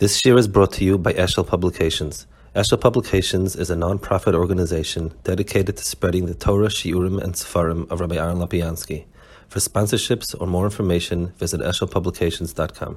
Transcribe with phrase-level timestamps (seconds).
[0.00, 2.26] This year is brought to you by Eshel Publications.
[2.56, 8.00] Eshel Publications is a non-profit organization dedicated to spreading the Torah, Shiurim, and Sefarim of
[8.00, 9.04] Rabbi Aaron Lopiansky.
[9.48, 12.96] For sponsorships or more information, visit eshelpublications.com.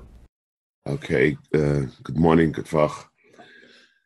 [0.87, 2.93] Okay, uh, good morning, good vach.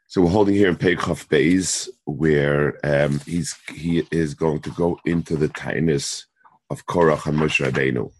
[0.07, 4.97] So we're holding here in Peikhov Bays, where um, he's he is going to go
[5.05, 6.25] into the tightness
[6.71, 8.11] of Korach and Moshe Rabbeinu.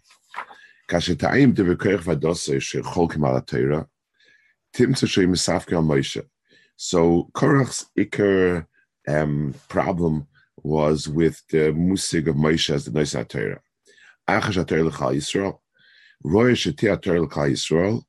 [4.78, 6.22] Tim tzashay misafke al Moshe.
[6.76, 8.64] So Korach's ikar
[9.08, 10.28] um, problem
[10.62, 13.60] was with the musig of Moshe as the Noisa Torah.
[14.28, 15.58] Achash Torah l'chal Yisrael,
[16.22, 18.04] roya shetia Torah l'chal Yisrael,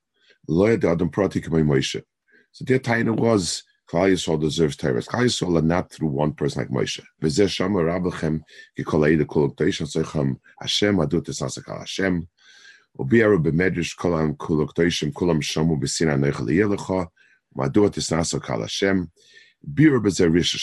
[0.48, 2.04] loya de adam prati k'may Moshe.
[2.52, 5.02] So the taina was Klal Yisrael deserves Torah.
[5.02, 7.04] Klal Yisrael are not through one person like Moshe.
[7.24, 8.41] V'zeh shama rabachem
[8.77, 12.27] kikolei de kol ukteishan sechem Hashem adut esasakal Hashem.
[12.99, 17.07] Ubiyaru b'medrash kolam kol ukteishim kolam shamu b'sina neichel yelecha
[17.57, 17.90] Madua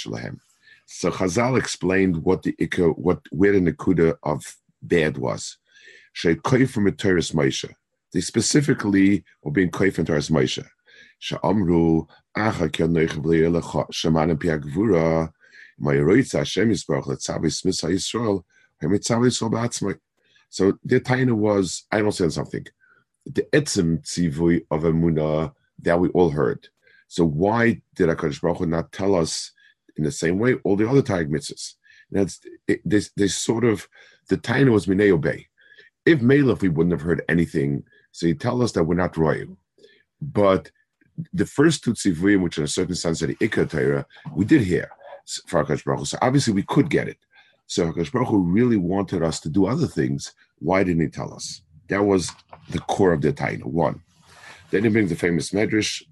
[0.07, 0.39] shalahem.
[0.87, 2.55] So Chazal explained what the
[2.97, 5.59] what where the nekuda of bad was.
[6.13, 7.75] Shei koifim Torahs Moshe.
[8.13, 10.65] They specifically were being koifim Torahs Moshe.
[11.21, 14.39] Sha'amru acha kenoich b'li elecha shemanim
[15.79, 18.45] Hashem Yisrael
[19.51, 19.99] ba'atzmai.
[20.49, 22.67] So the taina was, I don't say something,
[23.27, 25.53] the etzim tzivui of Emunah
[25.83, 26.69] that we all heard.
[27.09, 29.53] So why did HaKadosh Baruch Hu not tell us
[29.97, 31.75] in the same way all the other Taig mitzvahs?
[32.11, 32.41] That's
[32.85, 33.89] this this sort of
[34.29, 35.49] the taina was minei obey.
[36.05, 39.59] If Melech we wouldn't have heard anything, so you tell us that we're not royal.
[40.21, 40.71] But
[41.33, 44.89] the first two tzivuyim, which in a certain sense are the Ikka we did hear
[45.47, 46.05] for HaKadosh Baruch Hu.
[46.07, 47.19] So obviously we could get it.
[47.67, 50.33] So HaKadosh Baruch Hu really wanted us to do other things.
[50.59, 51.63] Why didn't he tell us?
[51.89, 52.31] That was
[52.71, 54.03] the core of the Taina, one.
[54.71, 56.03] Then he brings the famous Medrash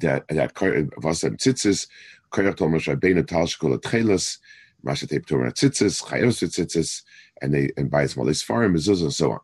[0.00, 0.54] that that
[0.98, 1.86] Vasa Tzitzis,
[2.32, 4.38] Koyach Tomash Rabbeinu Tal Shkol Atchelas,
[4.82, 7.02] Masha Teip Torah Tzitzis, Chayos Tzitzis,
[7.40, 9.40] and they and by Ismail Farim, Mezuzah, and so on.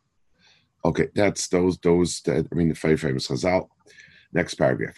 [0.84, 3.68] Okay, that's those those that I mean the very famous Chazal.
[4.32, 4.94] Next paragraph.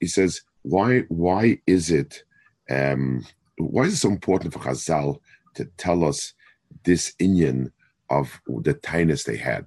[0.00, 2.24] He says, why why is it
[2.68, 3.24] um,
[3.58, 5.20] why is it so important for Chazal
[5.54, 6.32] to tell us
[6.84, 7.72] this Indian
[8.10, 9.66] of the tinus they had?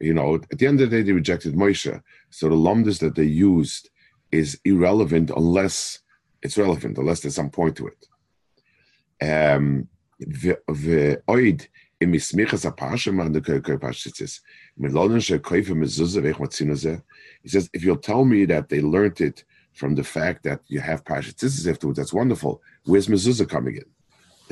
[0.00, 2.02] You know, at the end of the day, they rejected Moshe.
[2.30, 3.90] So the lumdus that they used
[4.32, 6.00] is irrelevant unless
[6.42, 8.06] it's relevant, unless there's some point to it.
[9.22, 9.88] Um,
[10.18, 10.34] he
[17.48, 19.44] says, if you'll tell me that they learned it
[19.80, 22.60] from the fact that you have pashtitzis afterwards, that's wonderful.
[22.84, 23.88] Where's mezuzah coming in?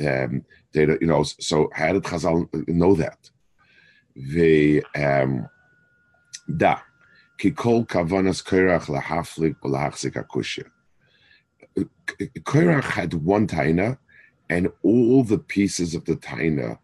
[0.09, 3.29] Um, they, you know, so how did Chazal know that?
[4.15, 5.47] The um,
[6.63, 6.79] da
[7.37, 10.67] ki kol kavanas koirach lahaflik lahachzik akushya.
[12.51, 13.99] Koirach had one taina,
[14.49, 16.79] and all the pieces of the taina,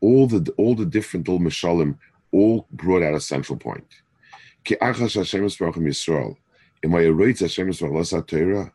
[0.00, 1.98] all the all the different little mishalim,
[2.30, 3.90] all brought out a central point.
[4.62, 5.84] Ki achash Hashem Yisrochem
[6.82, 8.72] Yisrael, im ayeroitz Hashem Yisrael lasa Torah,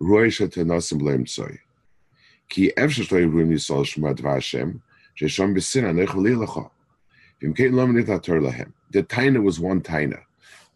[0.00, 1.58] roi shetanasim leim tzoy.
[2.48, 4.82] Ki efshe shloi ruim Yisrael shema dva Hashem,
[5.18, 6.70] shesham besin anech v'lilecha.
[7.40, 8.72] Vim kein.
[8.90, 10.20] The taina was one taina.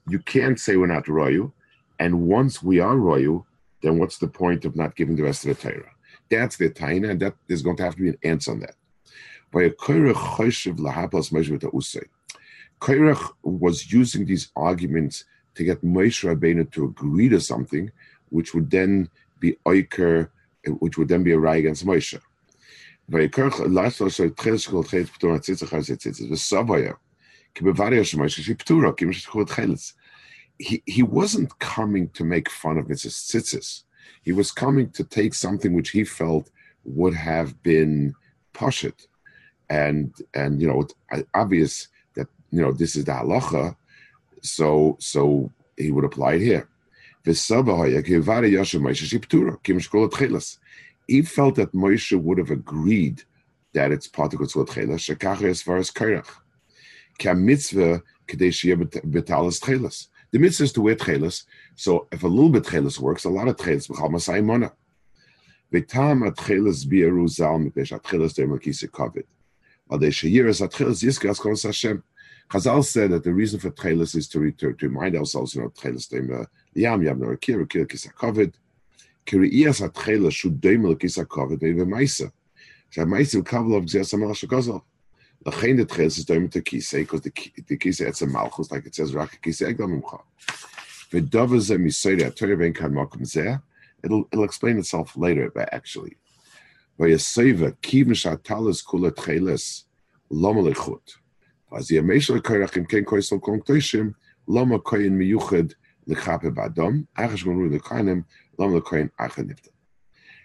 [0.09, 1.53] You can't say we're not royal,
[1.99, 3.47] and once we are royal,
[3.83, 5.91] then what's the point of not giving the rest of the Torah?
[6.31, 8.75] That's the taina, and that there's going to have to be an answer on that.
[12.81, 15.25] Koirach was using these arguments
[15.55, 17.91] to get Moshe Rabbeinu to agree to something,
[18.31, 19.09] which would then
[19.41, 20.31] be oiker,
[20.67, 22.19] which would then be a rai against Moshe.
[30.59, 33.15] He, he wasn't coming to make fun of Mrs.
[33.29, 33.83] Tzitzis.
[34.23, 36.51] He was coming to take something which he felt
[36.85, 38.15] would have been
[38.55, 39.07] poshut,
[39.69, 43.77] and and you know it's obvious that you know this is the halacha,
[44.43, 46.69] so so he would apply it here.
[47.25, 47.57] He felt
[51.57, 53.23] that Moshe would have agreed
[53.73, 56.29] that it's part of shekach as far as Kairach.
[57.19, 57.35] The
[60.39, 61.45] mitzvah is to wear Chelas,
[61.77, 64.73] so if a little bit Chelas works, a lot of Chelas, b'chal masai mona.
[65.73, 69.25] V'tam at Chelas bi'eru zal mipnesh at Chelas der makise kovid.
[72.53, 75.71] Chazal said that the reason for Tchelis is to, to, to remind ourselves, you know,
[75.71, 78.53] Tchelis dem Yam Yam no Kira Kira Kisa Kovid.
[79.25, 82.31] Kiriyas at Tchelis should demel Kisa Kovid maybe Maisa.
[82.95, 84.83] Shamaisa Kaval of Gzia Samar Shakazal.
[85.47, 89.15] Lachain the Tcheles is doing to Kisei, because the, it's a Malchus, like it says,
[89.15, 90.21] Rak Kisei Egdam Mimcha.
[91.11, 93.63] V'dava zeh misoyde Torah ben kan makom zeh.
[94.05, 96.17] It'll it'll explain itself later, but actually,
[96.99, 99.85] v'yaseva kivim shatalas kula tcheles
[100.29, 101.17] lama lechut.
[101.73, 101.99] The.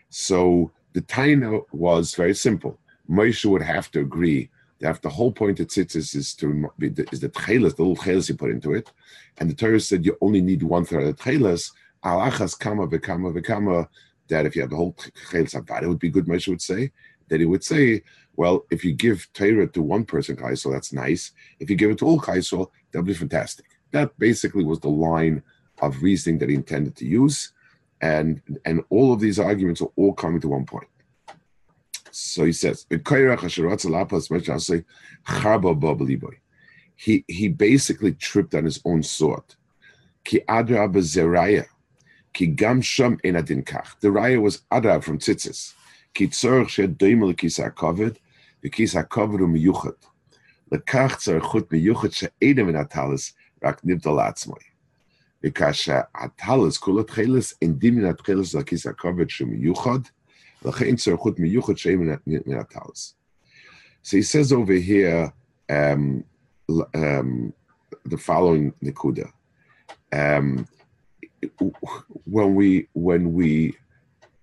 [0.10, 2.80] So the taina was very simple.
[3.10, 7.30] Moshe would have to agree that the whole point of tzitzis is to is the
[7.30, 8.92] tcheles, the little tcheles you put into it,
[9.38, 11.72] and the Torah said you only need one third of the tcheles.
[12.06, 13.88] Alachas kama v'kama v'kama.
[14.30, 16.28] That if you have the whole tcheles avad, it would be good.
[16.28, 16.92] Moshe would say
[17.30, 18.04] that he would say,
[18.38, 21.32] well, if you give Torah to one person kaisel, that's nice.
[21.60, 23.66] If you give it to all kaisel, that'll be fantastic.
[23.92, 25.42] That basically was the line
[25.82, 27.52] of reasoning that he intended to use,
[28.02, 30.88] and and all of these arguments are all coming to one point.
[32.12, 32.98] So he says, he
[37.28, 39.44] he basically tripped on his own sword.
[40.24, 41.66] Ki adra
[42.34, 44.00] ki enadin kach.
[44.00, 45.74] The raya was adra from tzitzis.
[46.14, 47.72] Ki tzorch she doimel kisa
[48.58, 49.96] kovid, the kisa kovid um yuchat.
[50.72, 54.62] Lekach tzorchut miyuchat she edem in atalis rak nibdal atzmoy.
[55.42, 60.10] Because atalis kulat chelis in dimin atchelis la kisa kovid shum yuchad,
[60.60, 60.72] so
[64.18, 65.32] he says over here
[65.70, 66.24] um,
[66.96, 67.54] um,
[68.06, 69.32] the following nikuda.
[70.12, 70.68] Um,
[72.24, 73.76] when we when we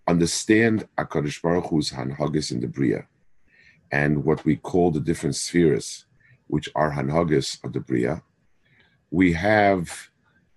[0.07, 3.09] understand Hakadosh Baruch Hu's hanhagis in the bria,
[3.95, 6.07] and what we call the different spheres,
[6.49, 8.23] which are hanhagis of the bria,
[9.13, 10.09] we have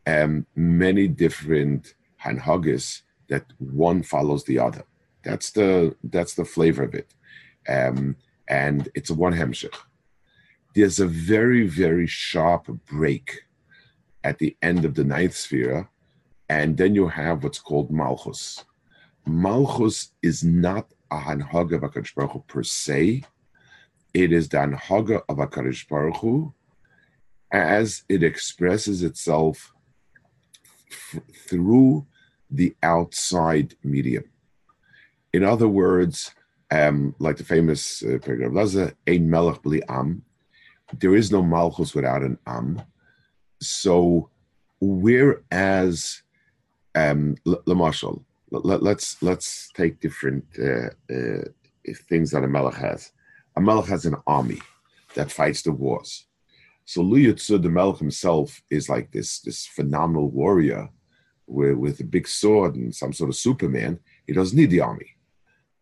[0.07, 1.94] um, many different
[2.25, 4.84] hanhagis that one follows the other.
[5.24, 7.10] That's the that's the flavor of it,
[7.69, 8.16] um,
[8.48, 9.78] and it's a one hemshich.
[10.74, 12.63] There's a very very sharp
[12.95, 13.28] break
[14.24, 15.89] at the end of the ninth sphere,
[16.50, 18.66] and then you have what's called malchus.
[19.28, 23.24] Malchus is not a hanhaga of Hakadosh Baruch Hu per se.
[24.13, 26.54] It is the hanhaga of Hakadosh Baruch Hu
[27.51, 29.74] as it expresses itself
[30.92, 32.06] f- through
[32.50, 34.25] the outside medium.
[35.33, 36.33] In other words,
[36.71, 40.24] um, like the famous uh, paragraph, Laza, ein melech bli am.
[41.00, 42.81] There is no malchus without an am.
[43.62, 44.30] So,
[44.80, 46.21] whereas,
[46.95, 51.44] um, Lamashal, let, let's let's take different uh, uh,
[52.09, 53.11] things that a melech has.
[53.55, 54.61] A melech has an army
[55.15, 56.25] that fights the wars.
[56.85, 60.89] So Luyutsu, the melech himself, is like this this phenomenal warrior
[61.47, 63.99] with, with a big sword and some sort of Superman.
[64.25, 65.17] He doesn't need the army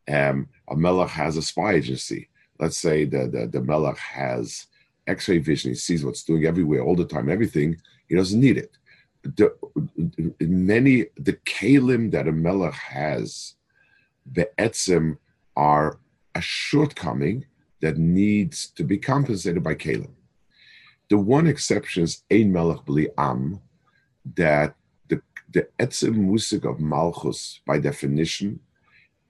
[0.07, 2.29] um, a melech has a spy agency.
[2.59, 4.67] Let's say the, the, the melech has
[5.07, 5.71] X-ray vision.
[5.71, 7.77] He sees what's doing everywhere, all the time, everything.
[8.07, 8.71] He doesn't need it.
[9.25, 9.55] The,
[10.39, 13.55] many the kalim that a melech has,
[14.31, 15.17] the etzim,
[15.55, 15.99] are
[16.35, 17.45] a shortcoming
[17.81, 20.11] that needs to be compensated by kalim.
[21.09, 23.61] The one exception is ein melech bli am,
[24.35, 24.75] that
[25.07, 28.59] the the etzim musik of malchus by definition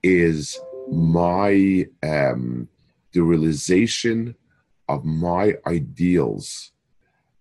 [0.02, 0.58] is
[0.90, 2.68] my um,
[3.12, 4.34] the realization
[4.88, 6.72] of my ideals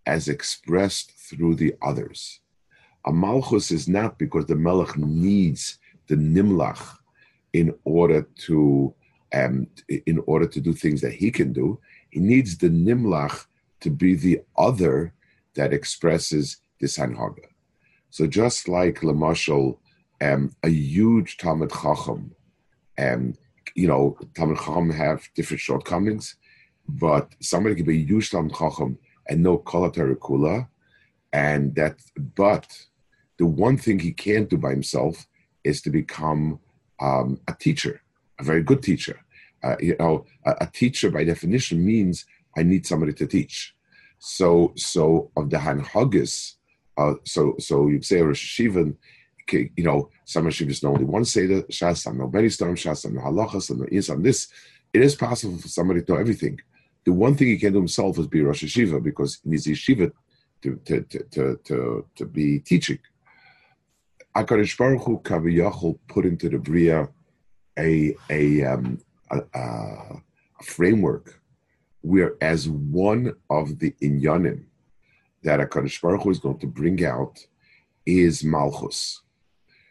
[0.06, 2.40] as expressed through the others.
[3.06, 6.98] A malchus is not because the melech needs the nimlach
[7.54, 8.94] in order to
[9.34, 9.68] um,
[10.06, 11.80] in order to do things that he can do.
[12.10, 13.46] He needs the nimlach
[13.82, 15.14] to be the other
[15.56, 17.46] that expresses this hanhaga.
[18.10, 19.78] So just like Lamashal,
[20.22, 22.34] um, a huge Talmud Chacham
[22.98, 23.38] and
[23.76, 26.36] you know, Talmud Chacham have different shortcomings,
[26.88, 28.98] but somebody can be a huge Talmud Chacham
[29.28, 30.68] and no Kolatar Kula,
[31.34, 32.00] and that.
[32.36, 32.68] But
[33.38, 35.28] the one thing he can't do by himself
[35.64, 36.60] is to become
[37.02, 38.02] um, a teacher,
[38.40, 39.20] a very good teacher.
[39.64, 42.26] Uh, you know, a, a, teacher by definition means
[42.56, 43.74] I need somebody to teach.
[44.20, 46.54] So, so of the Hanhagis,
[46.98, 48.96] uh, so so you'd say Rosh Hashivan
[49.52, 53.16] you know, some Shivas know only one Seder Shas, some know many storm Shas, some
[53.16, 54.48] know Halachas, some Is, this.
[54.94, 56.60] It is possible for somebody to know everything.
[57.04, 60.12] The one thing he can do himself is be Rosh Hashiva because he needs Yeshiva
[60.62, 63.00] to, to, to, to, to, to be teaching.
[64.36, 67.08] HaKadosh Baruch Hu Kaviyachol put into the Bria
[67.78, 69.00] a, a, um,
[69.32, 70.22] a, a,
[70.64, 71.42] framework
[72.02, 74.66] where as one of the inyanim
[75.44, 77.46] that HaKadosh Baruch Hu is going to bring out
[78.06, 79.22] is Malchus.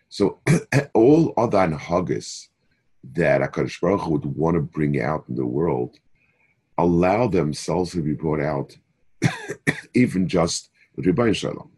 [0.08, 0.38] So
[0.94, 2.48] all other haggis
[3.12, 5.98] that Hakadosh Baruch Hu would want to bring out in the world
[6.78, 8.76] allow themselves to be brought out,
[9.94, 11.70] even just with Rebbein Shalom.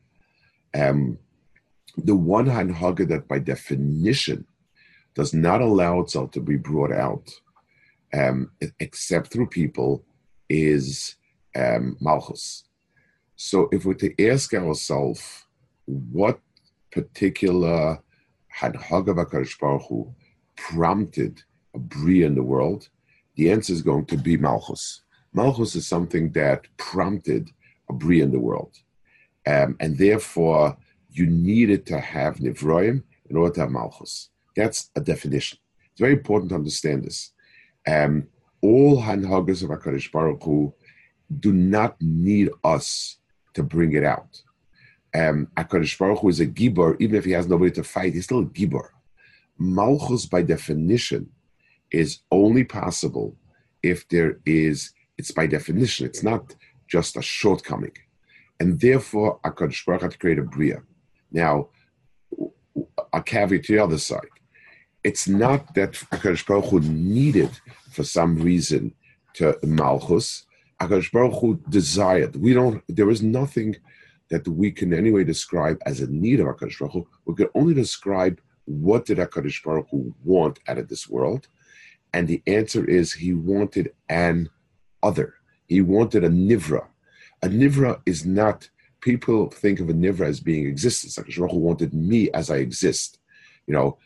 [0.75, 1.19] Um,
[1.97, 4.47] the one Hanhaga that by definition
[5.15, 7.31] does not allow itself to be brought out
[8.13, 8.51] um,
[8.81, 10.05] except through people
[10.49, 11.17] is
[11.57, 12.65] um, Malchus.
[13.37, 15.47] So if we're to ask ourselves
[15.87, 16.41] what
[16.91, 18.03] particular
[18.61, 20.15] Hanhaga Bakarish Baruch Hu
[20.57, 21.43] prompted
[21.75, 22.89] a Bria in the world,
[23.37, 25.03] the answer is going to be Malchus.
[25.35, 27.51] Malchus is something that prompted
[27.91, 28.73] a Bria in the world.
[29.47, 30.77] Um, and therefore,
[31.19, 34.31] you needed to have Nivroim in order to have Malchus.
[34.55, 35.59] That's a definition.
[35.91, 37.33] It's very important to understand this.
[37.87, 38.29] Um,
[38.61, 40.75] all Hanhagas of HaKadosh Baruch Hu
[41.41, 43.19] do not need us
[43.55, 44.43] to bring it out.
[45.15, 48.25] Um, HaKadosh Baruch Hu is a Gibor, even if he has nobody to fight, he's
[48.25, 48.89] still a Gibor.
[49.59, 51.31] Malchus, by definition,
[51.91, 53.37] is only possible
[53.83, 56.55] if there is, it's by definition, it's not
[56.89, 57.97] just a shortcoming.
[58.61, 60.83] And therefore, HaKadosh Baruch Hu had to create a Bria.
[61.31, 61.69] Now,
[63.13, 64.29] a caveat to the other side.
[65.05, 67.51] It's not that HaKadosh Baruch Hu needed,
[67.93, 68.95] for some reason,
[69.35, 70.45] to Malchus.
[70.81, 72.37] HaKadosh Baruch Hu desired.
[72.37, 73.77] We don't, there is nothing
[74.31, 77.09] that we can anyway describe as a need of HaKadosh Baruch Hu.
[77.25, 81.49] We can only describe what did HaKadosh Baruch Hu want out of this world.
[82.13, 84.51] And the answer is he wanted an
[85.03, 85.35] other.
[85.69, 86.87] He wanted a nivra.
[87.43, 88.69] A nivra is not
[89.01, 91.19] people think of a nivra as being existence.
[91.19, 93.19] Like Baruch wanted me as I exist.
[93.67, 93.99] You know,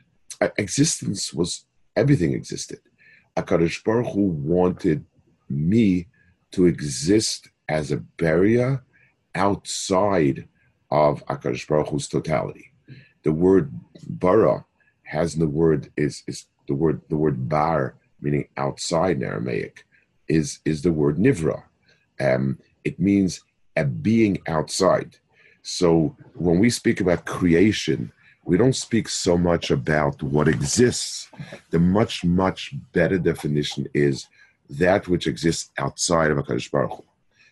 [0.58, 1.64] existence was
[1.96, 2.80] everything existed.
[3.36, 5.04] Akadosh Baruch Hu wanted
[5.48, 6.08] me
[6.52, 8.82] to exist as a barrier
[9.34, 10.48] outside
[10.90, 12.72] of Akadosh Baruch Hu's totality.
[13.22, 13.72] The word
[14.08, 14.64] bara
[15.04, 19.84] has the word is is the word the word bar meaning outside in Aramaic
[20.28, 21.64] is is the word nivra.
[22.20, 23.42] Um, it means
[23.76, 25.16] a being outside.
[25.62, 28.12] So when we speak about creation,
[28.44, 31.28] we don't speak so much about what exists.
[31.70, 34.26] The much, much better definition is
[34.70, 37.04] that which exists outside of HaKadosh Baruch Hu.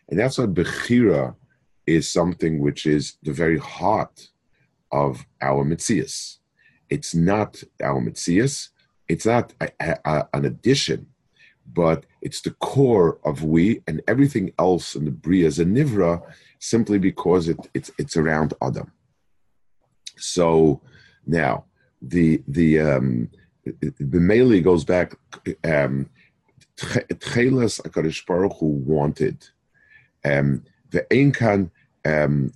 [0.08, 1.34] And that's why Bechira
[1.86, 4.28] is something which is the very heart
[4.90, 6.38] of our Mitzias.
[6.88, 8.68] It's not our Mitzias,
[9.08, 9.70] it's not a,
[10.04, 11.06] a, an addition,
[11.72, 16.22] but it's the core of we and everything else in the Bria is a Nivra
[16.58, 18.92] simply because it, it's, it's around Adam.
[20.16, 20.80] So
[21.26, 21.64] now
[22.00, 23.30] the the um,
[23.64, 25.14] the Mele goes back.
[25.64, 26.08] Um,
[26.76, 29.46] Tchelas Akarish Baruch wanted
[30.24, 31.70] um, the Einkan
[32.04, 32.52] um,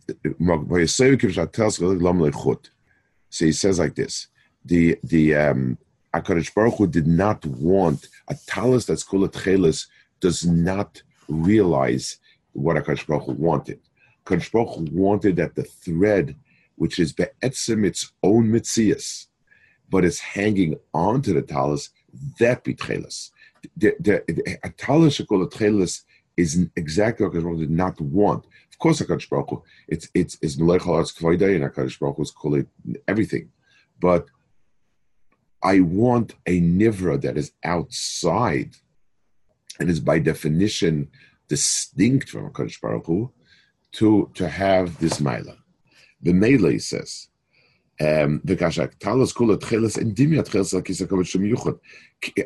[3.31, 4.29] so he says like this:
[4.65, 5.79] the the um,
[6.15, 9.87] Akarish Baruch Hu did not want a talis that's called Tchelas
[10.21, 12.19] does not realize
[12.53, 13.81] what Akarish Baruch Hu wanted.
[14.25, 16.37] Akarish Baruch Hu wanted that the thread
[16.77, 19.27] which is be'etzim its own mitzias,
[19.91, 21.91] but it's hanging on to the talis,
[22.39, 23.31] that be tchelis.
[23.77, 26.03] The, the, the, a talis tchelis
[26.37, 28.45] is exactly what Hakadosh did not want.
[28.71, 32.23] Of course, Hakadosh Baruch Hu, it's it's it's melech haaretz kvoidei, and Hakadosh Baruch Hu
[32.23, 32.67] is calling
[33.07, 33.51] everything,
[34.01, 34.27] but
[35.63, 38.75] I want a nivra that is outside
[39.79, 41.09] and is by definition
[41.49, 43.33] distinct from Hakadosh Baruch Hu
[43.93, 45.57] to to have this milah.
[46.23, 47.29] The Melee says,
[48.01, 48.41] um,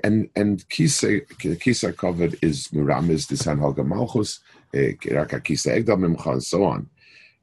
[0.05, 1.21] and and kisa
[1.61, 4.41] kisa covered is miramis the san haga malchus
[4.75, 6.89] kiraka kisa egdam and so on.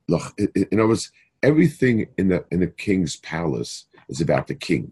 [0.08, 1.12] In other words,
[1.42, 4.92] everything in the in the king's palace is about the king.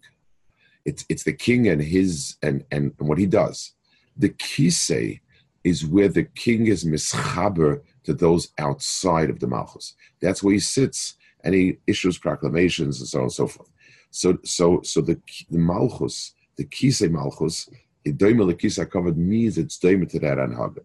[0.85, 3.73] It's it's the king and his and and, and what he does.
[4.17, 5.21] The kisei
[5.63, 9.95] is where the king is mischaber to those outside of the malchus.
[10.21, 13.69] That's where he sits and he issues proclamations and so on and so forth.
[14.11, 15.19] So, so, so the,
[15.49, 17.69] the malchus, the kisei malchus,
[18.03, 20.83] the doime lekisa covered means it's doime to that anhaga.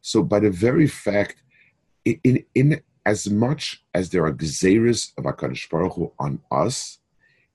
[0.00, 1.42] So, by the very fact,
[2.04, 6.98] in in as much as there are gzeris of HaKadosh Baruch Hu on us,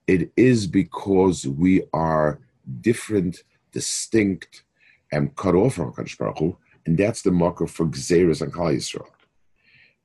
[0.08, 2.40] it is because we are
[2.82, 4.64] different, distinct,
[5.12, 6.58] and cut off from HaKadosh Baruch Hu,
[6.88, 9.06] and that's the marker for gzeris and Kal Yisrael.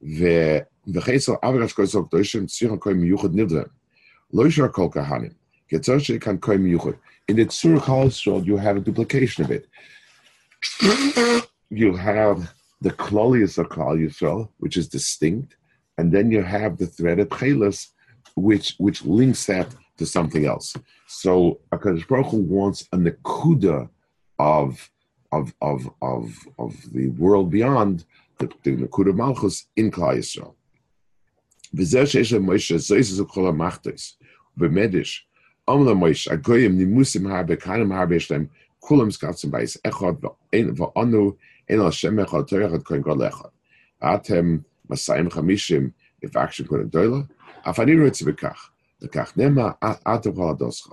[0.02, 3.70] The the chesel avirash koisel k'doshim tzrichon koim miyuchad nivdem.
[4.34, 5.34] loishar kol kahanim.
[5.72, 6.98] Ketzor shirikan koim miyuchad.
[7.26, 9.66] In the Tzur Kal Yisrael, you have a duplication of it.
[11.70, 15.56] you have the Klolius of Klal Yisrael, which is distinct,
[15.96, 17.88] and then you have the thread of Chelas,
[18.36, 20.76] which which links that to something else.
[21.06, 23.88] So Akadosh Baruch Hu wants a nakuda
[24.38, 24.90] of
[25.32, 28.04] of of of of the world beyond
[28.38, 30.54] the, the nakuda malchus in Klal Yisrael.
[31.74, 32.78] Moshe,
[41.69, 43.27] יש להם, כולם סקצים בייס אחד, ואנו אין על שם אחד, תור אחד, כהן גודל
[43.27, 43.49] אחד.
[44.03, 44.57] אתם
[44.89, 45.89] מסעים חמישים,
[46.23, 47.17] יפקשם כל הגדולה,
[47.69, 48.69] אף אני רוצה בכך,
[49.01, 50.87] לכך נאמר, אתם כל הדוסך.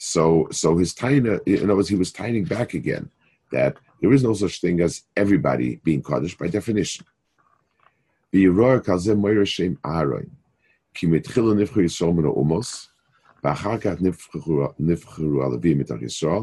[0.00, 3.10] So, so his tiny, in other words, he was tying back again
[3.50, 7.04] that there is no such thing as everybody being Kaddish by definition.
[8.34, 10.22] וירוע כזה מויר שם אהרון,
[10.94, 12.88] כי מתחילה נבחרו ישראל מן האומוס,
[13.44, 13.94] ואחר כך
[14.78, 16.42] נבחרו הלווים מתוך ישראל,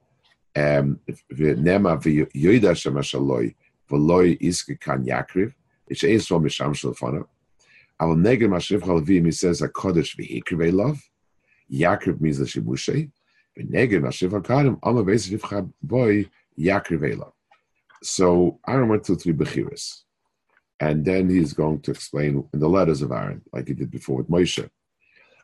[0.56, 3.54] v'nema v'yoda Hashem hashaloi
[3.90, 5.52] v'loi iske kan yakriv
[5.88, 7.24] it's ein so misham shel fana
[8.00, 10.94] אבל נגד מה שנבחר לוי, he says, הקודש והקריב אליו,
[11.70, 13.08] יקריב means לשימושי,
[13.56, 16.24] ונגד מה שנבחר קודם, עמה ואיזה נבחר בוי,
[16.58, 17.36] יקריב אליו.
[18.04, 20.02] So, Aaron went through three Bechiris.
[20.78, 24.18] And then he's going to explain in the letters of Aaron, like he did before
[24.18, 24.68] with Moshe.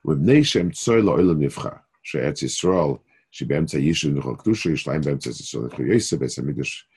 [0.05, 3.01] With Neshem Tzoy La'olam Nivcha, She'etz Yisrael,
[3.37, 6.89] שבאמצע יישוב נבחר קדושה, יש להם באמצע ישראל נבחר יסף, בעצם המקדש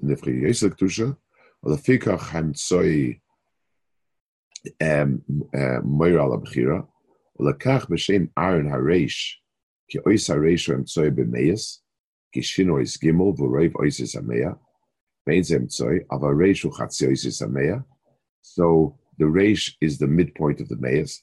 [0.00, 1.04] נבחר יסף קדושה,
[1.64, 3.18] ולפיכך הם צוי
[5.84, 6.80] מויר על הבחירה,
[7.40, 9.42] ולקח בשם ארן הריש,
[9.88, 11.84] כי אויס הריש הוא אמצוי במייס,
[12.32, 14.50] כי שינו אויס גימל ורוב אויס המאה,
[18.44, 21.22] so the reish is the midpoint of the meis.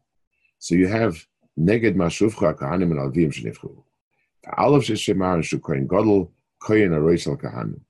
[0.61, 1.25] So you have
[1.59, 3.83] neged mashuvcha kahanim and alvim shenifchu.
[4.57, 7.81] Aleph shemar shukoyin gadol koyin aroisal kahanim.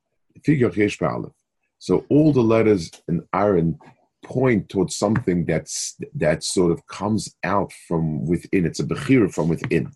[0.42, 1.34] Figure chesh ba'aleph.
[1.80, 3.78] So all the letters in iron
[4.24, 8.66] point towards something that's that sort of comes out from within.
[8.66, 9.92] It's a bechira from within.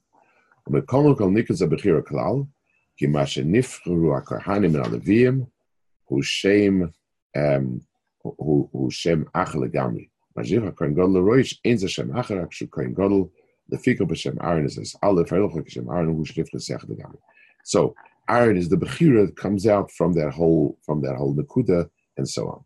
[7.38, 7.82] Um,
[8.24, 10.10] who, who Shem achle Gamri.
[10.36, 13.32] Gadol Roish, Ein Zashem Shu Kohen Gadol,
[13.72, 17.18] Lefiko B'Shem Aaron is Aleph Aaron, Hu Shnif Nesech Degami.
[17.64, 17.96] So,
[18.28, 22.28] Aaron is the Bechira that comes out from that whole, from that whole Nakuda, and
[22.28, 22.64] so on.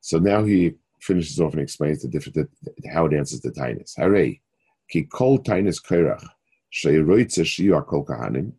[0.00, 2.50] So now he finishes off and explains the different,
[2.92, 3.96] how it answers the Tainus.
[3.96, 4.40] Harei
[4.88, 6.26] Ki Kol Tainus Koirach,
[6.70, 8.52] Shei Roitze Shiyu HaKol Kahanim,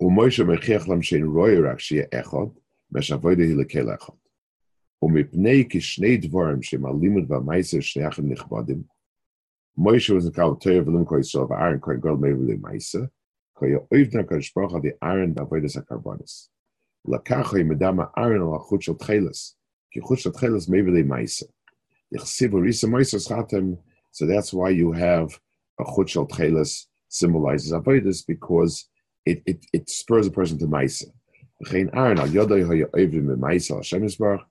[0.00, 2.54] U'Moshe Mechiach Lam Shein Roirak Shia Echod,
[2.94, 4.19] Meshavoide Hilekel Echod.
[5.01, 8.81] ומפני כשני דבורים שהם הלימוד והמייסר שניהם נכבדים,
[9.77, 13.01] מוישה וזנקל תויר ולמקו ישראל וארן כהן גול מעבר למייסר,
[13.55, 16.49] כהיה אויבנה הקדוש ברוך על ארן בעבודת הקרבונס.
[17.07, 19.57] לקח הוא מדם הארן על החוט של תחילס,
[19.91, 21.45] כי חוט של תחילס מעבר למייסר.
[22.11, 23.73] יחסיבו ריסה מייסר סחתם,
[24.11, 25.39] so that's why you have
[25.81, 28.87] a chut shel tchelis symbolizes avodas because
[29.25, 31.07] it, it, it spurs a person to ma'isa.
[31.61, 34.45] V'chein Aaron al yodai haya oivim b'ma'isa Hashem Yisbarach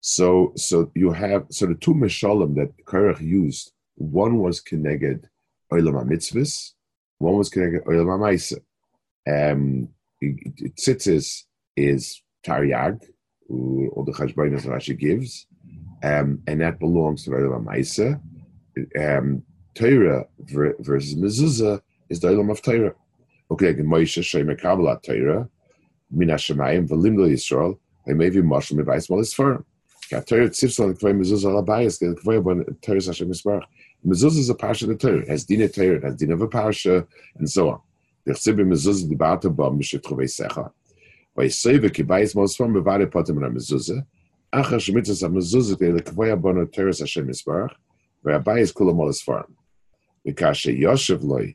[0.00, 3.72] so, so you have so the two meshalim that Korach used.
[3.96, 5.28] One was connected
[5.72, 6.72] oilam mitzvahs.
[7.18, 8.58] One was connected oilam ma'isa.
[9.26, 9.88] Um,
[10.22, 11.44] tzitzis
[11.76, 13.02] is taryag,
[13.48, 15.46] or the chashbainas Rashi gives,
[16.02, 18.20] um, and that belongs to Olam Maisa.
[18.98, 19.42] Um,
[19.74, 22.94] Torah versus mezuzah is the Olam of Torah.
[23.54, 25.48] Okay, Moshe Shema Kabbalat Torah,
[26.10, 29.64] Min Hashemayim, Velimdo Yisrael, Lemevi Moshel Mevais Mal Isfarim.
[30.26, 33.62] Torah tzivs on the Kvay Mezuzah abayis, the Kvay Bon Torah Hashem Isbarach.
[34.04, 37.70] Mezuzah is a Pasha of the Torah, has Dina Torah, has Dina Vapasha, and so
[37.70, 37.80] on.
[38.24, 40.72] The Chsib Mezuzah Dibata Ba Mishet Chavei Secha.
[41.36, 44.04] By Seva Kibayis Mal Isfarim, Bevade Potem na Mezuzah,
[44.52, 47.76] Achar Shemitzas on Mezuzah, the Kvay Bon Torah Hashem Isbarach,
[48.24, 49.52] Rabbi is Kula Mal Isfarim.
[50.26, 51.54] Mikasha Yoshev Loi,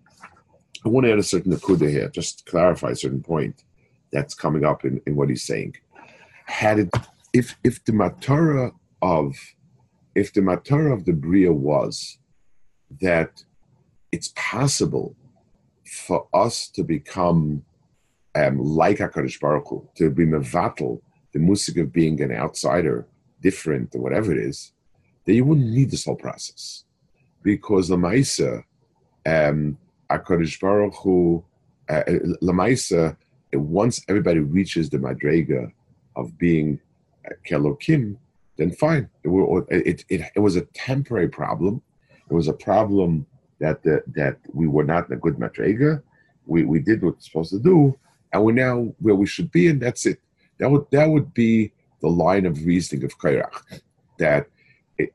[0.85, 3.63] I want to add a certain nakuda here, just to clarify a certain point
[4.11, 5.75] that's coming up in, in what he's saying.
[6.45, 6.89] Had it,
[7.33, 9.35] if if the matara of
[10.15, 12.17] if the matara of the bria was
[12.99, 13.43] that
[14.11, 15.15] it's possible
[15.85, 17.63] for us to become
[18.35, 21.01] um, like Hakadosh Baruch Hu, to be mevatel,
[21.33, 23.07] the musik of being an outsider,
[23.41, 24.73] different or whatever it is,
[25.25, 26.83] then you wouldn't need this whole process,
[27.43, 28.63] because the Maisa,
[29.25, 29.77] um,
[30.11, 31.43] Hakadosh Baruch Hu,
[31.89, 32.03] uh,
[32.41, 33.15] Lamaisa,
[33.53, 35.71] once everybody reaches the madrega
[36.15, 36.79] of being
[37.47, 38.17] kelokim,
[38.57, 39.09] then fine.
[39.23, 39.29] It,
[39.69, 41.81] it, it, it, was a temporary problem.
[42.29, 43.25] It was a problem
[43.59, 46.01] that the, that we were not in a good madrega.
[46.45, 47.97] We, we did what we're supposed to do,
[48.33, 50.19] and we're now where we should be, and that's it.
[50.59, 51.71] That would that would be
[52.01, 53.81] the line of reasoning of Kairach,
[54.19, 54.47] that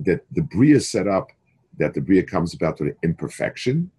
[0.01, 1.31] that the bria set up,
[1.79, 3.91] that the bria comes about with imperfection,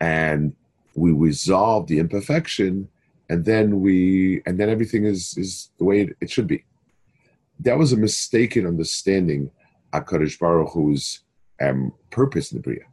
[0.00, 0.54] and
[0.94, 2.88] we resolve the imperfection
[3.28, 6.64] and then we and then everything is is the way it, it should be.
[7.60, 9.50] That was a mistaken understanding
[9.92, 11.20] of Kadosh Baruch Hu's
[11.60, 12.84] um, purpose in the Bria.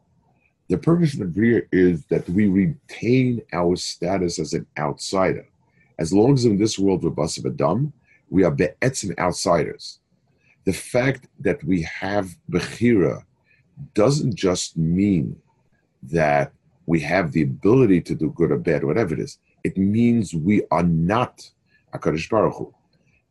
[0.70, 5.48] The purpose in the Bria is that we retain our status as an outsider.
[6.00, 7.94] As long as in this world we're Basav Adam,
[8.30, 10.00] we are be'etzim outsiders.
[10.66, 13.24] The fact that we have Bechira
[13.94, 15.40] doesn't just mean
[16.04, 16.52] that
[16.86, 20.62] we have the ability to do good or bad, whatever it is it means we
[20.70, 21.50] are not
[21.92, 22.74] HaKadosh Baruch Hu.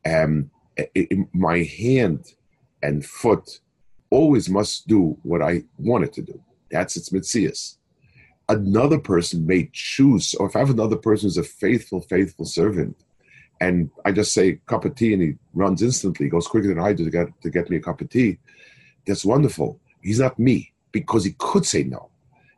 [0.05, 2.35] Um, it, it, my hand
[2.83, 3.61] and foot
[4.11, 6.43] always must do what I want it to do.
[6.73, 7.77] That's its mitzias.
[8.49, 12.97] Another person may choose, or if I have another person who's a faithful, faithful servant,
[13.61, 16.95] and I just say cup of tea and he runs instantly, goes quicker than I
[16.95, 18.39] do to get to get me a cup of tea,
[19.07, 19.79] that's wonderful.
[20.03, 22.11] He's not me because he could say no.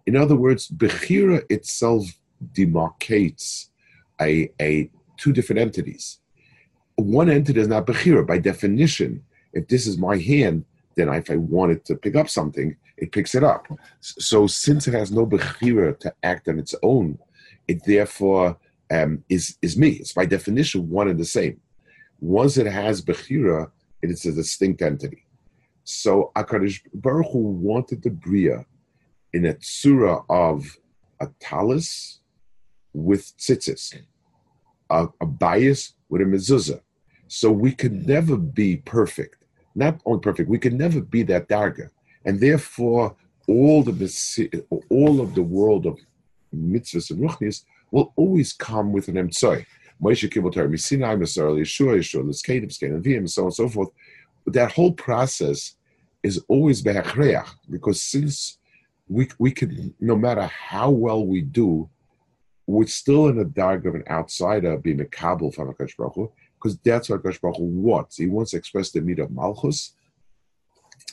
[0.06, 2.04] In other words, Bechira itself
[2.52, 3.68] demarcates
[4.20, 6.18] a, a two different entities.
[6.96, 8.26] One entity is not Bechira.
[8.26, 10.64] By definition, if this is my hand,
[10.94, 13.66] then if I wanted to pick up something, it picks it up.
[14.00, 17.18] So since it has no Bechira to act on its own,
[17.68, 18.56] it therefore
[18.90, 19.90] um, is, is me.
[19.90, 21.60] It's by definition one and the same.
[22.20, 23.70] Once it has Bechira,
[24.02, 25.26] it is a distinct entity.
[25.84, 28.64] So Akarish Baruch Hu wanted the Bria
[29.32, 30.76] in a tsura of
[31.20, 32.20] a talus
[32.92, 34.00] with tzitzis,
[34.90, 36.80] a, a bias with a mezuzah.
[37.28, 38.06] So we could hmm.
[38.06, 39.36] never be perfect.
[39.74, 41.90] Not only perfect, we could never be that darga.
[42.24, 43.14] And therefore,
[43.46, 45.98] all the all of the world of
[46.54, 49.64] mitzvahs and ruchnis will always come with an emtsoy.
[50.02, 53.68] Moshe Kibbutz Torah, Misinai, Masar, Yeshua, Yeshua, Liskedim, Skedim, Vim, and so on and so
[53.68, 53.88] forth.
[54.44, 55.76] But that whole process
[56.22, 58.58] is always behachreach, because since
[59.08, 61.88] we we can, no matter how well we do,
[62.66, 66.78] we're still in the dark of an outsider being a kabul from Akash Baruch because
[66.78, 68.16] that's what Akash Baruch wants.
[68.16, 69.94] He wants to express the of Malchus.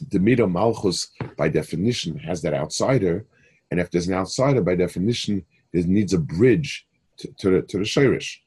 [0.09, 3.25] The of Malchus, by definition, has that outsider,
[3.69, 7.77] and if there's an outsider, by definition, there needs a bridge to, to the to
[7.77, 8.37] the Shirish.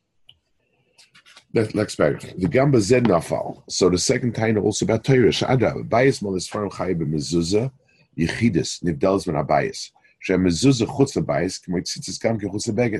[1.54, 2.20] Let's back.
[2.20, 3.62] The Gamba Zed Nafal.
[3.70, 5.28] So the second time also about Torah.
[5.28, 7.70] Shada Bayis Molis Farim Chay B'Mezuzah
[8.19, 10.01] Yechidus Nivdals Ben Abayis.
[10.21, 12.99] שהמזוזה חוץ לבייס, כמו ציצס גם כחוץ לבגד.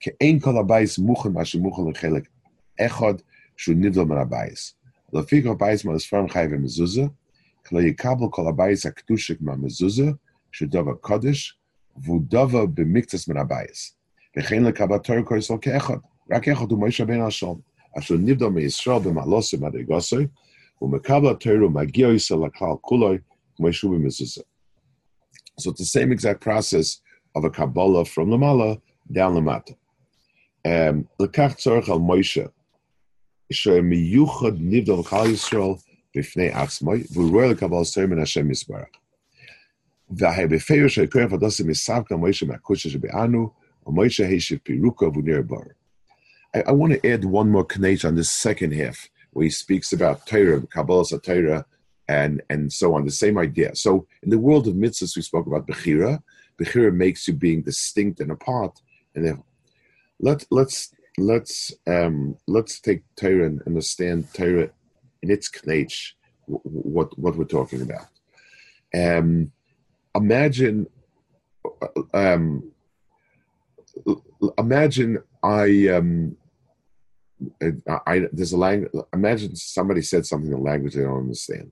[0.00, 2.28] כי אין כל הבייס מוכן מה שמוכן לחלק
[2.80, 3.14] אחד
[3.56, 4.74] שהוא נבדל מן הבייס.
[5.12, 7.02] לפי כל הבייס מהספרם חי ומזוזה,
[7.66, 10.06] כלא יקבל כל הבייס הקדושק מהמזוזה,
[10.52, 11.58] שהוא דובר קודש,
[11.96, 13.96] והוא דובר במקצס מן הבייס.
[14.38, 15.96] וכן לקבל תור כל ישראל כאחד,
[16.30, 17.60] רק אחד הוא מוישה בן השום,
[17.98, 20.26] אשר נבדל מישראל במעלוסי מדרגוסי,
[20.82, 23.18] ומקבל התור ומגיע ישראל לכלל כולוי,
[25.59, 27.01] so it's the same exact process
[27.35, 29.75] of a Kabbalah from Lamala down Lamata.
[30.65, 31.61] Um, Lekach
[46.53, 50.27] I, want to add one more connection on this second half, where he speaks about
[50.27, 51.65] Torah, Kabbalah Torah,
[52.07, 53.05] and and so on.
[53.05, 53.75] The same idea.
[53.75, 56.21] So in the world of mitzvahs, we spoke about bechira.
[56.59, 58.79] Bechira makes you being distinct and apart.
[59.15, 59.43] And then
[60.19, 64.69] let let's let's um, let's take Torah and understand Torah
[65.21, 66.13] in its knech,
[66.47, 68.07] what what we're talking about.
[68.93, 69.51] Um,
[70.15, 70.87] imagine
[72.13, 72.71] um,
[74.57, 76.37] imagine I um,
[77.61, 78.91] I, I, there's a language.
[79.13, 81.71] Imagine somebody said something in a language they don't understand.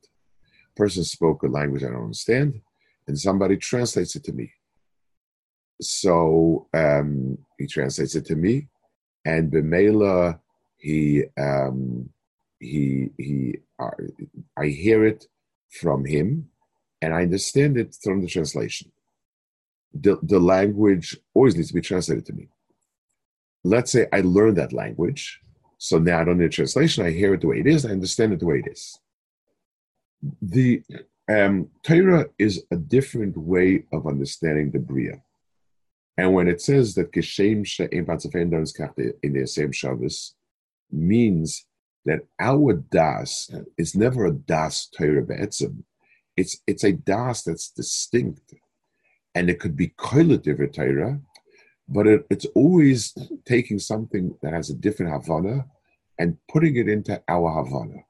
[0.79, 2.61] Person spoke a language I don't understand,
[3.05, 4.53] and somebody translates it to me.
[5.81, 8.69] So um, he translates it to me,
[9.25, 10.39] and Bemela
[10.77, 12.09] he um,
[12.59, 13.89] he he uh,
[14.57, 15.27] I hear it
[15.81, 16.49] from him,
[17.01, 18.89] and I understand it from the translation.
[19.93, 22.47] The the language always needs to be translated to me.
[23.65, 25.41] Let's say I learned that language,
[25.77, 27.05] so now I don't need a translation.
[27.05, 27.85] I hear it the way it is.
[27.85, 28.97] I understand it the way it is.
[30.41, 30.83] The
[31.29, 35.21] um, Torah is a different way of understanding the Bria.
[36.17, 37.65] And when it says that Geshem
[39.23, 40.35] in the same Shabbos
[40.91, 41.65] means
[42.05, 45.83] that our das is never a das Torah be'etzim.
[46.35, 48.53] It's, it's a das that's distinct.
[49.35, 51.21] And it could be koilet Torah,
[51.87, 55.67] but it, it's always taking something that has a different Havana
[56.17, 58.03] and putting it into our Havana.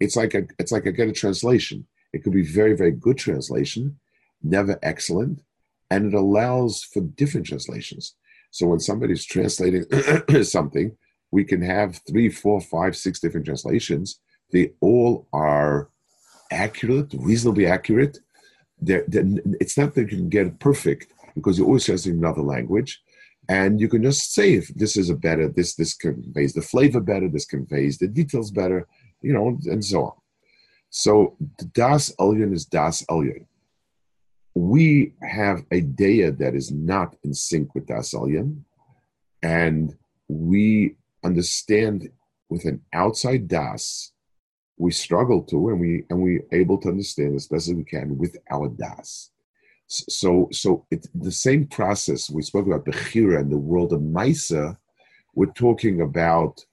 [0.00, 1.86] It's like a, it's like a get a translation.
[2.12, 3.98] It could be very, very good translation,
[4.42, 5.42] never excellent,
[5.90, 8.14] and it allows for different translations.
[8.50, 9.84] So when somebody's translating
[10.42, 10.96] something,
[11.30, 14.20] we can have three, four, five, six different translations.
[14.52, 15.90] They all are
[16.50, 18.18] accurate, reasonably accurate.
[18.80, 19.24] They're, they're,
[19.60, 23.00] it's not that you can get it perfect because you're always translating another language,
[23.48, 27.00] and you can just say if this is a better, this this conveys the flavor
[27.00, 28.88] better, this conveys the details better,
[29.20, 30.12] you know, and so on.
[30.88, 31.36] So
[31.72, 33.46] Das Elyon is Das Elyon
[34.54, 38.64] we have a daya that is not in sync with Das Elyon,
[39.42, 39.96] and
[40.28, 42.10] we understand
[42.48, 44.12] with an outside Das,
[44.76, 48.18] we struggle to, and we and we able to understand as best as we can
[48.18, 49.30] with our Das.
[49.86, 54.76] So, so it's the same process we spoke about Bechira and the world of Maisa.
[55.34, 56.64] We're talking about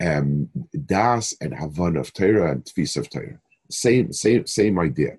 [0.00, 0.48] um,
[0.86, 3.40] Das and Havan of Torah and Tfis of Torah.
[3.70, 5.18] Same, same, same idea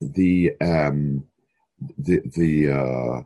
[0.00, 1.24] the um,
[1.98, 3.22] the the uh,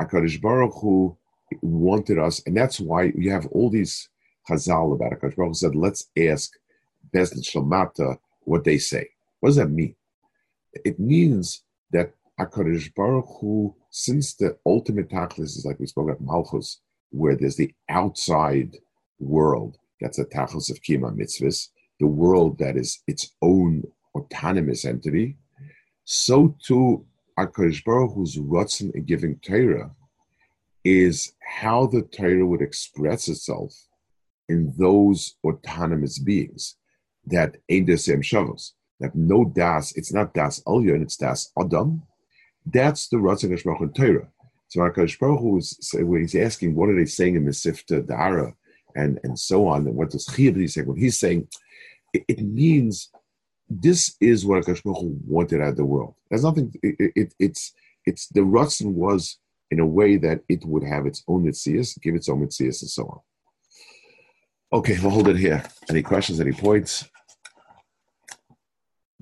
[0.00, 1.16] Hakadosh Baruch Hu
[1.62, 4.08] wanted us, and that's why you have all these
[4.48, 6.52] Chazal about Hakadosh Baruch Hu said, "Let's ask
[7.14, 9.10] Bezdin Shalmata what they say."
[9.40, 9.94] What does that mean?
[10.84, 16.20] It means that Hakadosh Baruch Hu, since the ultimate tachlis is like we spoke about
[16.20, 16.80] Malchus,
[17.14, 18.76] where there's the outside
[19.20, 21.68] world that's a tachlis of kima mitzvahs,
[22.00, 23.82] the world that is its own
[24.16, 25.36] autonomous entity,
[26.04, 27.06] so too
[27.38, 29.90] HaKadosh Baruch Hu's Ratzon in giving Torah
[30.84, 33.72] is how the Torah would express itself
[34.48, 36.76] in those autonomous beings
[37.26, 38.72] that ain't the same shavos.
[39.00, 42.02] That no das, it's not das Elyon, it's das Adam.
[42.66, 44.28] That's the Ratzon Baruch in Torah.
[44.74, 48.04] So HaKadosh Baruch Hu is, when he's asking, what are they saying in the Sifta
[48.04, 48.52] Dara
[48.96, 50.82] and, and so on, and what does Chiyah say?
[50.82, 51.46] When he's saying,
[52.12, 53.08] it, it means
[53.70, 56.16] this is what Akash wanted out of the world.
[56.28, 56.74] There's nothing.
[56.82, 57.72] It, it, it's
[58.04, 59.38] it's the Ratzon was
[59.70, 62.90] in a way that it would have its own mitzias, give its own mitzias, and
[62.90, 63.04] so
[64.72, 64.78] on.
[64.80, 65.62] Okay, we'll hold it here.
[65.88, 66.40] Any questions?
[66.40, 67.08] Any points?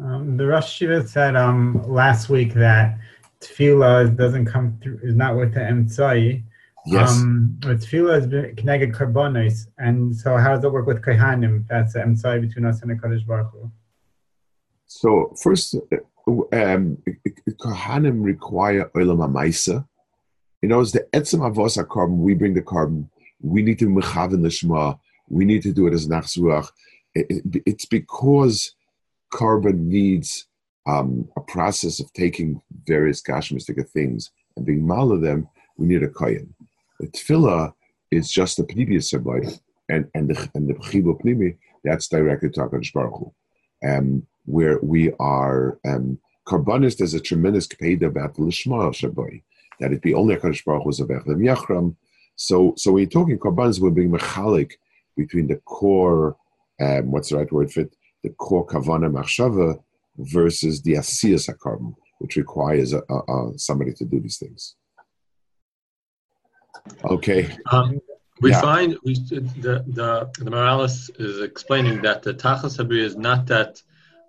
[0.02, 2.98] Um, the Rosh Shiva said um, last week that
[3.42, 6.42] tefillah doesn't come through, is not with the emtzai.
[6.86, 7.12] Yes.
[7.12, 11.66] Um, but tefillah is connected karbonis, and so how does it work with kohanim?
[11.68, 13.70] That's the emtzai between us and the Kadosh Baruch Hu.
[14.86, 15.76] So first,
[16.26, 16.98] um,
[17.48, 19.86] Kohanim require olam amaisa.
[20.60, 22.20] You know, it's the etzem avos carbon.
[22.20, 23.10] We bring the carbon.
[23.40, 24.94] We need to mechaven the shema.
[25.28, 26.68] We need to do it as nachzuach.
[27.14, 28.74] It's because
[29.30, 30.46] carbon needs
[30.86, 35.48] um, a process of taking various gashmistic things and being mal of them.
[35.76, 36.54] We need a kohen.
[37.00, 37.72] The tefillah
[38.10, 42.92] is just the a pnimius and and the and the pnimi that's directed to Hakadosh
[42.92, 43.34] Baruch Hu.
[43.86, 49.42] Um, where we are um, carbonist as a tremendous kapeda about the lishma shaboy
[49.80, 51.96] that it be only a Kadosh Baruch Hu's yachram.
[52.36, 54.72] So, so when you're talking carbons, we're being mechalik
[55.16, 56.36] between the core,
[56.80, 57.96] um, what's the right word for it?
[58.22, 59.82] The core kavana machshava
[60.16, 64.76] versus the asiyas carbon, which requires a, a, a, somebody to do these things.
[67.04, 67.56] Okay.
[67.70, 68.00] Um,
[68.40, 68.60] We yeah.
[68.60, 70.08] find we, the the
[70.44, 73.80] the Maharal is explaining that the tachas habir is not that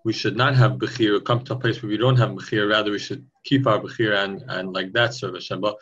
[0.04, 2.70] we should not have bechir, come to a place where we don't have bechir.
[2.70, 5.62] Rather, we should keep our bechir and and like that serve Hashem.
[5.62, 5.76] But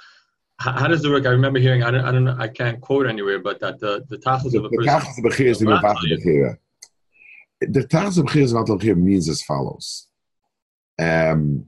[0.63, 1.25] how, how, does it work?
[1.25, 1.83] I remember hearing.
[1.83, 2.05] I don't.
[2.05, 2.37] I don't know.
[2.39, 4.85] I can't quote anywhere, but that the the tachas of a person.
[4.85, 6.57] The tachas bechir is the bechir.
[7.61, 8.25] The tachas of
[8.69, 10.07] what means as follows.
[10.99, 11.67] Um,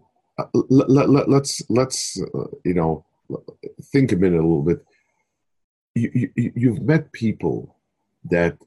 [0.54, 3.06] let, let, let's let's uh, you know
[3.92, 4.84] think a minute a little bit
[5.96, 7.76] you, you, have met people
[8.26, 8.58] that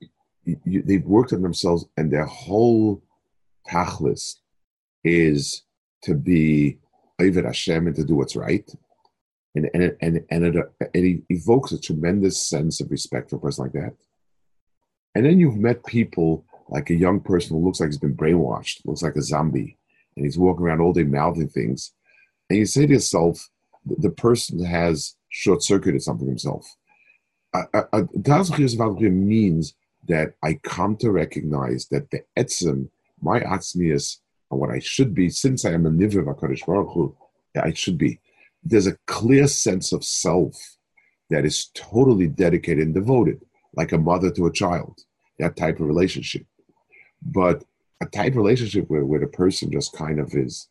[0.44, 3.02] you, they've worked on themselves and their whole
[3.68, 4.36] tachlis
[5.02, 5.62] is
[6.02, 6.78] to be
[7.20, 8.68] Ovid Hashem and to do what's right.
[9.54, 13.64] And, and, and, and it, it evokes a tremendous sense of respect for a person
[13.64, 13.94] like that.
[15.14, 18.84] And then you've met people like a young person who looks like he's been brainwashed,
[18.84, 19.78] looks like a zombie,
[20.16, 21.92] and he's walking around all day mouthing things.
[22.50, 23.48] And you say to yourself,
[23.84, 26.66] the person has short circuited something himself
[29.10, 29.74] means
[30.08, 32.88] that I come to recognize that the etzem,
[33.20, 34.18] my atzmius,
[34.50, 37.16] and what I should be, since I am a of HaKadosh Baruch Hu,
[37.56, 38.20] I should be.
[38.62, 40.76] There's a clear sense of self
[41.30, 43.40] that is totally dedicated and devoted,
[43.74, 45.00] like a mother to a child,
[45.38, 46.46] that type of relationship.
[47.22, 47.64] But
[48.00, 50.68] a tight relationship where, where the person just kind of is,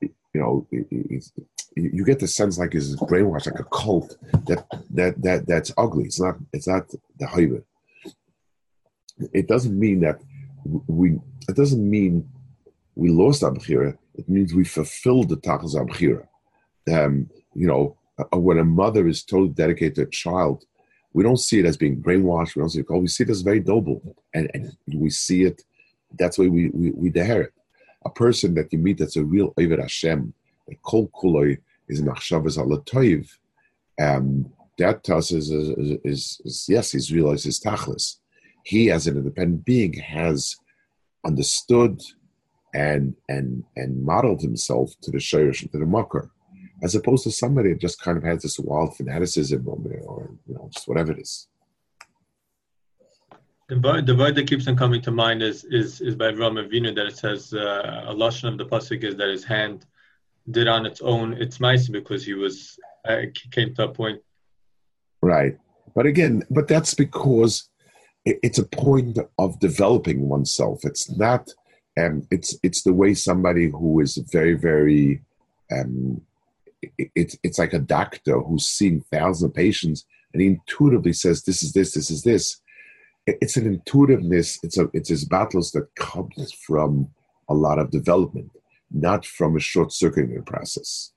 [0.00, 0.66] you know,
[1.76, 6.04] you get the sense like it's brainwashed, like a cult that that that that's ugly.
[6.04, 6.36] It's not.
[6.52, 7.62] It's not the hayver.
[9.32, 10.20] It doesn't mean that
[10.86, 11.18] we.
[11.48, 12.28] It doesn't mean
[12.94, 13.96] we lost our bechira.
[14.14, 16.26] It means we fulfilled the tachas bechira.
[16.90, 20.64] Um, you know, uh, when a mother is totally dedicated to a child,
[21.12, 22.56] we don't see it as being brainwashed.
[22.56, 22.90] We don't see it.
[22.90, 25.62] We see it as very noble, and, and we see it.
[26.18, 27.12] That's why we we, we.
[28.04, 30.32] A person that you meet that's a real Ovid Hashem,
[30.70, 33.28] a kol kuloi is machshavas alatoiv.
[34.00, 38.16] Um, that to us is, is, is, is, yes, he's realized his tachlis.
[38.62, 40.56] He, as an independent being, has
[41.24, 42.00] understood
[42.74, 46.30] and and and modeled himself to the shayrish to the mucker,
[46.82, 50.54] as opposed to somebody that just kind of has this wild fanaticism or, or you
[50.54, 51.48] know just whatever it is.
[53.68, 56.54] The word, the word that keeps on coming to mind is is is by Ram
[56.54, 59.86] Avinu that it says uh, a lashon of the pasuk is that his hand
[60.50, 64.20] did on its own its mice because he was uh, came to a point.
[65.20, 65.58] Right,
[65.96, 67.68] but again, but that's because
[68.24, 70.84] it's a point of developing oneself.
[70.84, 71.48] It's not,
[72.00, 75.22] um, it's it's the way somebody who is very very,
[75.72, 76.20] um,
[77.16, 81.62] it's it's like a doctor who's seen thousands of patients and he intuitively says this
[81.62, 82.60] is this this is this.
[83.26, 84.58] It's an intuitiveness.
[84.62, 87.08] It's a it's his battles that comes from
[87.48, 88.50] a lot of development
[88.90, 91.12] not from a short circuiting process.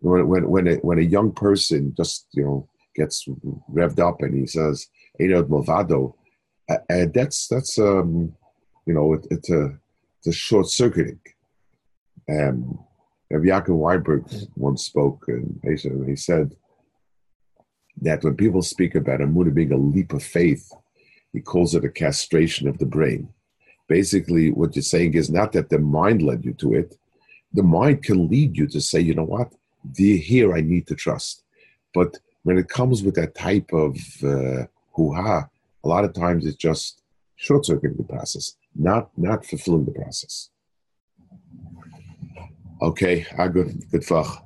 [0.00, 3.26] When, when, when, a, when a young person just, you know, gets
[3.72, 4.86] revved up and he says,
[5.20, 6.14] Eidod Movado,
[6.88, 8.34] and that's, that's um,
[8.86, 9.78] you know, it, it's, a,
[10.18, 11.20] it's a short circuiting.
[12.28, 12.78] Um,
[13.32, 15.60] Yaakov Weinberg once spoke, and
[16.06, 16.54] he said
[18.00, 20.70] that when people speak about a being a leap of faith,
[21.34, 23.28] he calls it a castration of the brain
[23.88, 26.96] basically what you're saying is not that the mind led you to it.
[27.52, 29.52] The mind can lead you to say, you know what,
[29.96, 31.42] the, here I need to trust.
[31.92, 35.48] But when it comes with that type of uh, hoo-ha,
[35.84, 37.02] a lot of times it's just
[37.36, 40.50] short-circuiting the process, not not fulfilling the process.
[42.80, 44.42] Okay, I good good fach.